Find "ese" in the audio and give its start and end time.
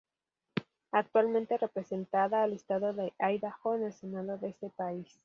4.49-4.71